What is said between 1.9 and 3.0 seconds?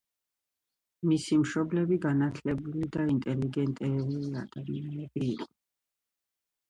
განათლებული